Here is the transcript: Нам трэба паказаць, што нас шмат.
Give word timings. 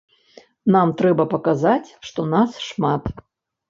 Нам 0.77 0.95
трэба 1.03 1.27
паказаць, 1.35 1.89
што 2.09 2.29
нас 2.35 2.61
шмат. 2.69 3.03